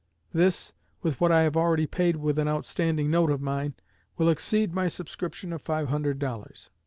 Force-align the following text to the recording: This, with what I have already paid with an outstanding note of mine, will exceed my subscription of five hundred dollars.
This, 0.33 0.73
with 1.03 1.21
what 1.21 1.31
I 1.31 1.41
have 1.41 1.55
already 1.55 1.85
paid 1.85 2.15
with 2.15 2.39
an 2.39 2.47
outstanding 2.47 3.11
note 3.11 3.29
of 3.29 3.39
mine, 3.39 3.75
will 4.17 4.29
exceed 4.29 4.73
my 4.73 4.87
subscription 4.87 5.53
of 5.53 5.61
five 5.61 5.89
hundred 5.89 6.17
dollars. 6.17 6.71